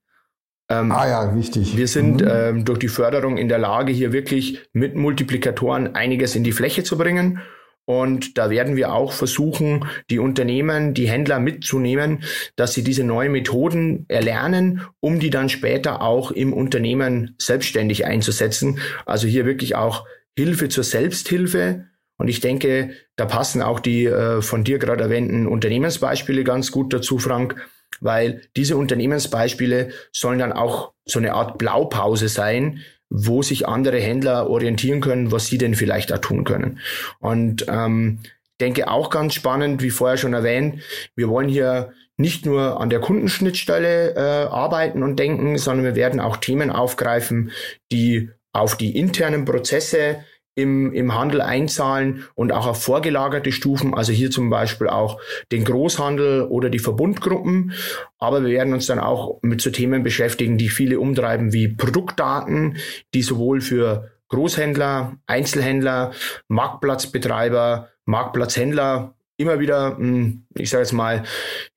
Ähm, 0.69 0.91
ah 0.91 1.07
ja, 1.07 1.35
wichtig. 1.35 1.77
Wir 1.77 1.87
sind 1.87 2.21
mhm. 2.21 2.27
ähm, 2.29 2.65
durch 2.65 2.79
die 2.79 2.89
Förderung 2.89 3.37
in 3.37 3.47
der 3.47 3.57
Lage, 3.57 3.93
hier 3.93 4.11
wirklich 4.11 4.67
mit 4.73 4.95
Multiplikatoren 4.95 5.95
einiges 5.95 6.35
in 6.35 6.43
die 6.43 6.51
Fläche 6.51 6.83
zu 6.83 6.97
bringen 6.97 7.41
und 7.89 8.37
da 8.37 8.49
werden 8.49 8.75
wir 8.75 8.91
auch 8.93 9.13
versuchen, 9.13 9.85
die 10.09 10.19
Unternehmen, 10.19 10.93
die 10.93 11.07
Händler 11.07 11.39
mitzunehmen, 11.39 12.23
dass 12.57 12.73
sie 12.73 12.83
diese 12.83 13.05
neuen 13.05 13.31
Methoden 13.31 14.03
erlernen, 14.09 14.81
um 14.99 15.21
die 15.21 15.29
dann 15.29 15.47
später 15.47 16.01
auch 16.01 16.31
im 16.31 16.51
Unternehmen 16.51 17.35
selbstständig 17.37 18.05
einzusetzen. 18.05 18.79
Also 19.05 19.25
hier 19.25 19.45
wirklich 19.45 19.75
auch 19.75 20.05
Hilfe 20.37 20.67
zur 20.67 20.83
Selbsthilfe. 20.83 21.85
Und 22.17 22.27
ich 22.27 22.39
denke, 22.39 22.91
da 23.15 23.25
passen 23.25 23.61
auch 23.61 23.79
die 23.79 24.05
äh, 24.05 24.41
von 24.41 24.63
dir 24.63 24.79
gerade 24.79 25.03
erwähnten 25.03 25.47
Unternehmensbeispiele 25.47 26.43
ganz 26.43 26.71
gut 26.71 26.93
dazu, 26.93 27.19
Frank, 27.19 27.55
weil 28.01 28.41
diese 28.55 28.77
Unternehmensbeispiele 28.77 29.89
sollen 30.11 30.39
dann 30.39 30.53
auch 30.53 30.93
so 31.05 31.19
eine 31.19 31.33
Art 31.33 31.57
Blaupause 31.57 32.27
sein, 32.27 32.81
wo 33.09 33.41
sich 33.41 33.67
andere 33.67 33.99
Händler 33.99 34.49
orientieren 34.49 34.99
können, 34.99 35.31
was 35.31 35.47
sie 35.47 35.57
denn 35.57 35.75
vielleicht 35.75 36.11
da 36.11 36.17
tun 36.17 36.43
können. 36.43 36.79
Und 37.19 37.65
ähm, 37.69 38.19
denke 38.59 38.89
auch 38.89 39.09
ganz 39.09 39.33
spannend, 39.33 39.81
wie 39.81 39.91
vorher 39.91 40.17
schon 40.17 40.33
erwähnt, 40.33 40.81
wir 41.15 41.29
wollen 41.29 41.47
hier 41.47 41.93
nicht 42.17 42.45
nur 42.45 42.81
an 42.81 42.89
der 42.89 42.99
Kundenschnittstelle 42.99 44.15
äh, 44.15 44.47
arbeiten 44.47 45.03
und 45.03 45.17
denken, 45.17 45.57
sondern 45.57 45.85
wir 45.85 45.95
werden 45.95 46.19
auch 46.19 46.37
Themen 46.37 46.71
aufgreifen, 46.71 47.51
die 47.91 48.31
auf 48.53 48.75
die 48.75 48.97
internen 48.97 49.45
Prozesse 49.45 50.23
im, 50.57 50.91
im 50.91 51.13
Handel 51.13 51.41
einzahlen 51.41 52.23
und 52.33 52.51
auch 52.51 52.65
auf 52.65 52.81
vorgelagerte 52.81 53.51
Stufen, 53.51 53.93
also 53.93 54.11
hier 54.11 54.31
zum 54.31 54.49
Beispiel 54.49 54.87
auch 54.87 55.21
den 55.51 55.63
Großhandel 55.63 56.41
oder 56.43 56.71
die 56.71 56.79
Verbundgruppen. 56.79 57.73
Aber 58.17 58.41
wir 58.41 58.49
werden 58.49 58.73
uns 58.73 58.87
dann 58.87 58.99
auch 58.99 59.39
mit 59.43 59.61
so 59.61 59.69
Themen 59.69 60.01
beschäftigen, 60.01 60.57
die 60.57 60.69
viele 60.69 60.99
umtreiben, 60.99 61.53
wie 61.53 61.67
Produktdaten, 61.67 62.77
die 63.13 63.21
sowohl 63.21 63.61
für 63.61 64.09
Großhändler, 64.29 65.17
Einzelhändler, 65.27 66.11
Marktplatzbetreiber, 66.47 67.89
Marktplatzhändler 68.05 69.13
immer 69.37 69.59
wieder, 69.59 69.97
hm, 69.97 70.47
ich 70.55 70.71
sage 70.71 70.83
jetzt 70.83 70.93
mal, 70.93 71.23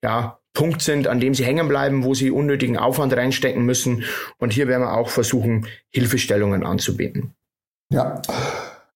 ja, 0.03 0.39
Punkt 0.53 0.81
sind, 0.81 1.07
an 1.07 1.19
dem 1.19 1.35
sie 1.35 1.45
hängen 1.45 1.67
bleiben, 1.67 2.03
wo 2.03 2.15
sie 2.15 2.31
unnötigen 2.31 2.77
Aufwand 2.77 3.13
reinstecken 3.13 3.63
müssen. 3.63 4.05
Und 4.39 4.51
hier 4.51 4.67
werden 4.67 4.81
wir 4.81 4.93
auch 4.93 5.09
versuchen, 5.09 5.67
Hilfestellungen 5.91 6.65
anzubieten. 6.65 7.35
Ja, 7.91 8.21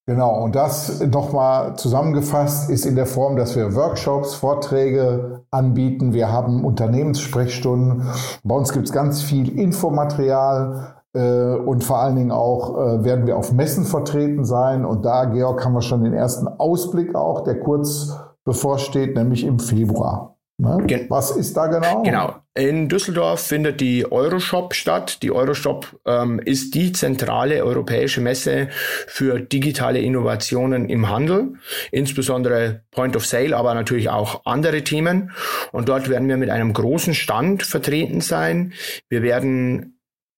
Genau, 0.07 0.43
und 0.43 0.55
das 0.55 1.01
nochmal 1.01 1.77
zusammengefasst 1.77 2.69
ist 2.69 2.85
in 2.85 2.95
der 2.95 3.07
Form, 3.07 3.35
dass 3.35 3.55
wir 3.55 3.73
Workshops, 3.73 4.35
Vorträge 4.35 5.41
anbieten. 5.49 6.13
Wir 6.13 6.31
haben 6.31 6.63
Unternehmenssprechstunden. 6.63 8.03
Bei 8.43 8.53
uns 8.53 8.71
gibt 8.71 8.85
es 8.85 8.93
ganz 8.93 9.23
viel 9.23 9.57
Infomaterial 9.57 11.01
äh, 11.15 11.55
und 11.55 11.83
vor 11.83 11.97
allen 11.97 12.17
Dingen 12.17 12.31
auch 12.31 12.77
äh, 12.77 13.03
werden 13.03 13.25
wir 13.25 13.35
auf 13.35 13.51
Messen 13.51 13.83
vertreten 13.83 14.45
sein. 14.45 14.85
Und 14.85 15.05
da, 15.05 15.25
Georg, 15.25 15.65
haben 15.65 15.73
wir 15.73 15.81
schon 15.81 16.03
den 16.03 16.13
ersten 16.13 16.47
Ausblick 16.47 17.15
auch, 17.15 17.41
der 17.41 17.59
kurz 17.59 18.15
bevorsteht, 18.43 19.15
nämlich 19.15 19.43
im 19.43 19.57
Februar. 19.57 20.34
Ne? 20.57 21.05
Was 21.09 21.31
ist 21.31 21.57
da 21.57 21.67
genau? 21.67 22.01
Genau. 22.03 22.35
In 22.53 22.87
Düsseldorf 22.87 23.41
findet 23.41 23.81
die 23.81 24.09
Euroshop 24.09 24.73
statt. 24.73 25.21
Die 25.21 25.31
Euroshop 25.31 25.99
ähm, 26.05 26.39
ist 26.39 26.73
die 26.73 26.93
zentrale 26.93 27.65
europäische 27.65 28.21
Messe 28.21 28.69
für 28.71 29.41
digitale 29.41 29.99
Innovationen 29.99 30.87
im 30.87 31.09
Handel, 31.09 31.55
insbesondere 31.91 32.83
Point 32.91 33.17
of 33.17 33.25
Sale, 33.25 33.57
aber 33.57 33.73
natürlich 33.73 34.09
auch 34.09 34.43
andere 34.45 34.83
Themen. 34.85 35.31
Und 35.73 35.89
dort 35.89 36.09
werden 36.09 36.29
wir 36.29 36.37
mit 36.37 36.49
einem 36.49 36.71
großen 36.71 37.13
Stand 37.13 37.63
vertreten 37.63 38.21
sein. 38.21 38.71
Wir 39.09 39.21
werden 39.21 39.94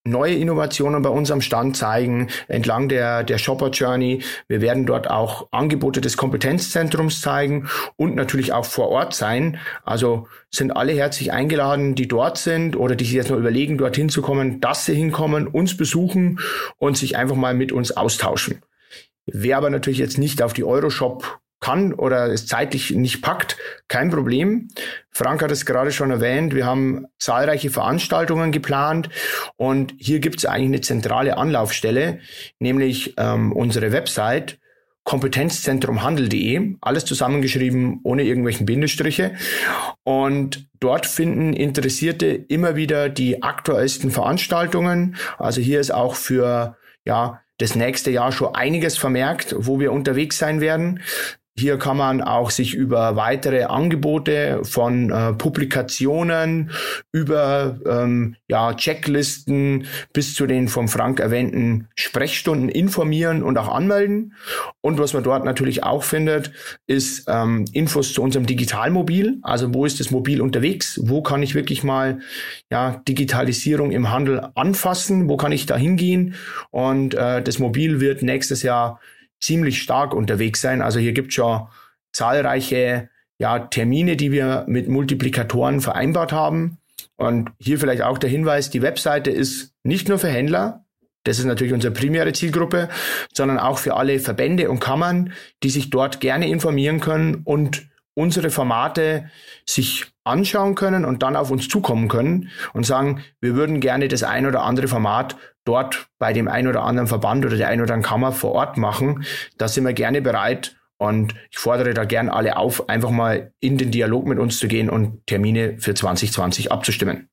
neue 0.09 0.35
Innovationen 0.35 1.01
bei 1.01 1.09
uns 1.09 1.31
am 1.31 1.41
Stand 1.41 1.77
zeigen, 1.77 2.29
entlang 2.47 2.89
der, 2.89 3.23
der 3.23 3.37
Shopper 3.37 3.69
Journey. 3.69 4.23
Wir 4.47 4.61
werden 4.61 4.85
dort 4.85 5.09
auch 5.09 5.47
Angebote 5.51 6.01
des 6.01 6.17
Kompetenzzentrums 6.17 7.21
zeigen 7.21 7.69
und 7.95 8.15
natürlich 8.15 8.53
auch 8.53 8.65
vor 8.65 8.89
Ort 8.89 9.13
sein. 9.13 9.59
Also 9.83 10.27
sind 10.49 10.71
alle 10.71 10.93
herzlich 10.93 11.31
eingeladen, 11.31 11.95
die 11.95 12.07
dort 12.07 12.37
sind 12.37 12.75
oder 12.75 12.95
die 12.95 13.05
sich 13.05 13.13
jetzt 13.13 13.29
noch 13.29 13.37
überlegen, 13.37 13.77
dorthin 13.77 14.09
zu 14.09 14.21
kommen, 14.21 14.59
dass 14.61 14.85
sie 14.85 14.95
hinkommen, 14.95 15.47
uns 15.47 15.77
besuchen 15.77 16.39
und 16.77 16.97
sich 16.97 17.17
einfach 17.17 17.35
mal 17.35 17.53
mit 17.53 17.71
uns 17.71 17.95
austauschen. 17.95 18.61
Wer 19.25 19.57
aber 19.57 19.69
natürlich 19.69 19.99
jetzt 19.99 20.17
nicht 20.17 20.41
auf 20.41 20.53
die 20.53 20.63
Euroshop 20.63 21.39
kann 21.59 21.93
oder 21.93 22.27
es 22.27 22.45
zeitlich 22.45 22.91
nicht 22.91 23.21
packt, 23.21 23.57
kein 23.87 24.09
Problem. 24.09 24.69
Frank 25.11 25.41
hat 25.41 25.51
es 25.51 25.65
gerade 25.65 25.91
schon 25.91 26.11
erwähnt, 26.11 26.53
wir 26.53 26.65
haben 26.65 27.05
zahlreiche 27.19 27.69
Veranstaltungen 27.69 28.51
geplant 28.51 29.09
und 29.55 29.93
hier 29.97 30.19
gibt 30.19 30.37
es 30.37 30.45
eigentlich 30.45 30.67
eine 30.67 30.81
zentrale 30.81 31.37
Anlaufstelle, 31.37 32.19
nämlich 32.59 33.15
ähm, 33.17 33.51
unsere 33.51 33.91
Website 33.91 34.59
kompetenzzentrumhandel.de, 35.07 36.75
alles 36.81 37.05
zusammengeschrieben, 37.05 38.01
ohne 38.03 38.23
irgendwelchen 38.23 38.65
Bindestriche. 38.65 39.35
Und 40.03 40.67
dort 40.81 41.05
finden 41.05 41.53
Interessierte 41.53 42.25
immer 42.27 42.75
wieder 42.75 43.07
die 43.07 43.41
aktuellsten 43.41 44.11
Veranstaltungen. 44.11 45.15
Also 45.37 45.61
hier 45.61 45.79
ist 45.79 45.93
auch 45.93 46.15
für 46.15 46.75
ja, 47.05 47.41
das 47.57 47.73
nächste 47.73 48.11
Jahr 48.11 48.33
schon 48.33 48.53
einiges 48.53 48.97
vermerkt, 48.97 49.55
wo 49.57 49.79
wir 49.79 49.93
unterwegs 49.93 50.39
sein 50.39 50.59
werden. 50.59 51.01
Hier 51.59 51.79
kann 51.79 51.97
man 51.97 52.21
auch 52.21 52.51
sich 52.51 52.75
über 52.75 53.15
weitere 53.15 53.63
Angebote 53.63 54.59
von 54.63 55.09
äh, 55.09 55.33
Publikationen, 55.33 56.69
über 57.11 57.79
ähm, 57.87 58.35
ja, 58.47 58.75
Checklisten 58.75 59.87
bis 60.13 60.35
zu 60.35 60.45
den 60.45 60.67
vom 60.67 60.87
Frank 60.87 61.19
erwähnten 61.19 61.87
Sprechstunden 61.95 62.69
informieren 62.69 63.41
und 63.41 63.57
auch 63.57 63.69
anmelden. 63.69 64.35
Und 64.81 64.99
was 64.99 65.13
man 65.13 65.23
dort 65.23 65.45
natürlich 65.45 65.83
auch 65.83 66.03
findet, 66.03 66.51
ist 66.85 67.25
ähm, 67.27 67.65
Infos 67.73 68.13
zu 68.13 68.21
unserem 68.21 68.45
Digitalmobil. 68.45 69.39
Also 69.41 69.73
wo 69.73 69.85
ist 69.85 69.99
das 69.99 70.11
Mobil 70.11 70.41
unterwegs? 70.41 70.99
Wo 71.03 71.23
kann 71.23 71.41
ich 71.41 71.55
wirklich 71.55 71.83
mal 71.83 72.19
ja, 72.69 73.01
Digitalisierung 73.07 73.91
im 73.91 74.11
Handel 74.11 74.47
anfassen? 74.53 75.27
Wo 75.27 75.37
kann 75.37 75.51
ich 75.51 75.65
da 75.65 75.75
hingehen? 75.75 76.35
Und 76.69 77.15
äh, 77.15 77.41
das 77.41 77.57
Mobil 77.57 77.99
wird 77.99 78.21
nächstes 78.21 78.61
Jahr 78.61 78.99
ziemlich 79.39 79.81
stark 79.81 80.13
unterwegs 80.13 80.61
sein. 80.61 80.81
Also 80.81 80.99
hier 80.99 81.13
gibt 81.13 81.29
es 81.29 81.35
schon 81.35 81.67
zahlreiche 82.11 83.09
ja, 83.39 83.59
Termine, 83.59 84.15
die 84.15 84.31
wir 84.31 84.65
mit 84.67 84.87
Multiplikatoren 84.87 85.81
vereinbart 85.81 86.31
haben. 86.31 86.79
Und 87.15 87.51
hier 87.59 87.79
vielleicht 87.79 88.01
auch 88.01 88.17
der 88.17 88.29
Hinweis, 88.29 88.69
die 88.69 88.81
Webseite 88.81 89.31
ist 89.31 89.73
nicht 89.83 90.09
nur 90.09 90.19
für 90.19 90.29
Händler, 90.29 90.85
das 91.27 91.39
ist 91.39 91.45
natürlich 91.45 91.73
unsere 91.73 91.93
primäre 91.93 92.31
Zielgruppe, 92.31 92.87
sondern 93.33 93.59
auch 93.59 93.79
für 93.79 93.95
alle 93.95 94.19
Verbände 94.19 94.69
und 94.69 94.79
Kammern, 94.79 95.33
die 95.61 95.69
sich 95.69 95.89
dort 95.89 96.21
gerne 96.21 96.47
informieren 96.47 97.01
können 97.01 97.41
und 97.43 97.89
unsere 98.13 98.49
Formate 98.49 99.29
sich 99.65 100.05
anschauen 100.23 100.75
können 100.75 101.03
und 101.03 101.23
dann 101.23 101.35
auf 101.35 101.51
uns 101.51 101.67
zukommen 101.67 102.07
können 102.07 102.49
und 102.73 102.85
sagen, 102.85 103.23
wir 103.41 103.55
würden 103.55 103.81
gerne 103.81 104.07
das 104.07 104.23
ein 104.23 104.45
oder 104.45 104.63
andere 104.63 104.87
Format 104.87 105.35
dort 105.67 106.07
bei 106.19 106.33
dem 106.33 106.47
ein 106.47 106.67
oder 106.67 106.83
anderen 106.83 107.07
Verband 107.07 107.45
oder 107.45 107.57
der 107.57 107.67
ein 107.67 107.81
oder 107.81 107.93
anderen 107.93 108.09
Kammer 108.09 108.31
vor 108.31 108.53
Ort 108.53 108.77
machen. 108.77 109.25
Da 109.57 109.67
sind 109.67 109.85
wir 109.85 109.93
gerne 109.93 110.21
bereit 110.21 110.77
Und 110.97 111.35
ich 111.51 111.59
fordere 111.59 111.93
da 111.93 112.05
gern 112.05 112.29
alle 112.29 112.57
auf, 112.57 112.89
einfach 112.89 113.11
mal 113.11 113.51
in 113.59 113.77
den 113.77 113.91
Dialog 113.91 114.25
mit 114.25 114.39
uns 114.39 114.57
zu 114.57 114.67
gehen 114.67 114.89
und 114.89 115.25
Termine 115.27 115.77
für 115.77 115.93
2020 115.93 116.71
abzustimmen. 116.71 117.29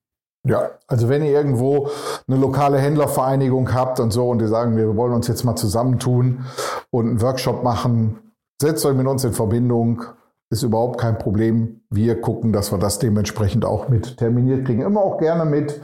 Ja, 0.47 0.69
also 0.87 1.09
wenn 1.09 1.23
ihr 1.23 1.31
irgendwo 1.31 1.89
eine 2.27 2.37
lokale 2.37 2.77
Händlervereinigung 2.77 3.73
habt 3.73 3.99
und 3.99 4.11
so 4.11 4.29
und 4.29 4.39
die 4.39 4.47
sagen, 4.47 4.77
wir 4.77 4.95
wollen 4.95 5.13
uns 5.13 5.27
jetzt 5.27 5.43
mal 5.43 5.55
zusammentun 5.55 6.45
und 6.91 7.07
einen 7.07 7.21
Workshop 7.21 7.63
machen, 7.63 8.19
setzt 8.61 8.85
euch 8.85 8.95
mit 8.95 9.07
uns 9.07 9.23
in 9.23 9.33
Verbindung, 9.33 10.03
ist 10.51 10.61
überhaupt 10.61 10.99
kein 10.99 11.17
Problem. 11.17 11.81
Wir 11.89 12.21
gucken, 12.21 12.53
dass 12.53 12.71
wir 12.71 12.77
das 12.77 12.99
dementsprechend 12.99 13.65
auch 13.65 13.89
mit 13.89 14.17
terminiert 14.17 14.65
kriegen. 14.65 14.81
Immer 14.83 15.01
auch 15.01 15.17
gerne 15.17 15.45
mit 15.45 15.81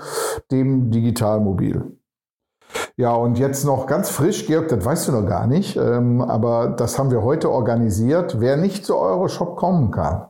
dem 0.52 0.92
Digitalmobil. 0.92 1.98
Ja, 2.98 3.14
und 3.14 3.40
jetzt 3.40 3.66
noch 3.66 3.88
ganz 3.88 4.10
frisch, 4.10 4.46
Georg, 4.48 4.68
das 4.68 4.84
weißt 4.84 5.08
du 5.08 5.12
noch 5.14 5.26
gar 5.26 5.48
nicht, 5.48 5.78
ähm, 5.78 6.22
aber 6.22 6.68
das 6.68 7.00
haben 7.00 7.12
wir 7.12 7.24
heute 7.24 7.50
organisiert. 7.50 8.40
Wer 8.40 8.58
nicht 8.58 8.86
zu 8.86 8.98
Euroshop 8.98 9.56
kommen 9.56 9.92
kann, 9.92 10.28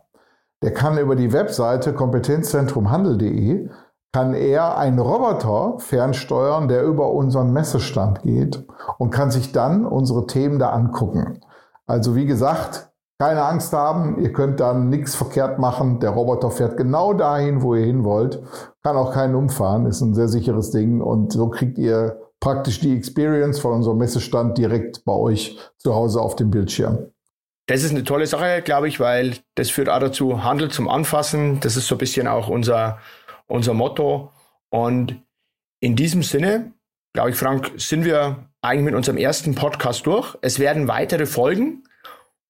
der 0.62 0.74
kann 0.74 0.98
über 0.98 1.16
die 1.16 1.34
Webseite 1.34 1.94
kompetenzzentrumhandel.de 1.94 3.70
kann 4.14 4.34
er 4.34 4.78
einen 4.78 5.00
Roboter 5.00 5.80
fernsteuern, 5.80 6.68
der 6.68 6.84
über 6.84 7.12
unseren 7.12 7.54
Messestand 7.54 8.24
geht 8.24 8.66
und 8.98 9.10
kann 9.10 9.32
sich 9.32 9.54
dann 9.54 9.86
unsere 9.86 10.28
Themen 10.28 10.60
da 10.60 10.72
angucken. 10.72 11.40
Also 11.88 12.16
wie 12.16 12.26
gesagt, 12.26 12.90
keine 13.20 13.44
Angst 13.44 13.72
haben, 13.72 14.20
ihr 14.20 14.34
könnt 14.34 14.60
dann 14.60 14.90
nichts 14.90 15.16
verkehrt 15.16 15.60
machen. 15.60 16.00
Der 16.00 16.10
Roboter 16.10 16.52
fährt 16.52 16.76
genau 16.76 17.14
dahin, 17.14 17.62
wo 17.62 17.76
ihr 17.76 17.86
hin 17.86 18.04
wollt. 18.04 18.42
Kann 18.84 18.98
auch 18.98 19.14
keinen 19.14 19.36
umfahren, 19.36 19.86
ist 19.86 20.02
ein 20.02 20.16
sehr 20.16 20.28
sicheres 20.28 20.72
Ding 20.72 21.02
und 21.02 21.32
so 21.32 21.50
kriegt 21.50 21.78
ihr 21.78 22.21
praktisch 22.42 22.82
die 22.82 22.94
Experience 22.94 23.60
von 23.60 23.74
unserem 23.74 24.00
Messestand 24.00 24.58
direkt 24.58 25.06
bei 25.06 25.14
euch 25.14 25.58
zu 25.78 25.96
Hause 25.96 26.20
auf 26.20 26.36
dem 26.36 26.52
Bildschirm. 26.52 27.12
Das 27.68 27.84
ist 27.84 27.92
eine 27.92 28.04
tolle 28.04 28.28
Sache, 28.28 28.62
glaube 28.62 28.90
ich, 28.90 29.00
weil 29.00 29.38
das 29.56 29.70
führt 29.70 29.88
auch 29.88 30.00
dazu, 30.00 30.44
Handel 30.44 30.70
zum 30.70 30.90
Anfassen. 30.90 31.62
Das 31.62 31.78
ist 31.78 31.88
so 31.88 31.96
ein 31.96 32.00
bisschen 32.00 32.28
auch 32.28 32.50
unser, 32.50 33.00
unser 33.48 33.74
Motto. 33.74 34.32
Und 34.70 35.22
in 35.80 35.96
diesem 35.96 36.24
Sinne, 36.24 36.74
glaube 37.14 37.30
ich, 37.30 37.36
Frank, 37.36 37.72
sind 37.78 38.04
wir 38.04 38.48
eigentlich 38.62 38.86
mit 38.86 38.96
unserem 38.96 39.18
ersten 39.18 39.56
Podcast 39.56 40.06
durch. 40.06 40.36
Es 40.42 40.60
werden 40.60 40.88
weitere 40.88 41.26
Folgen 41.26 41.84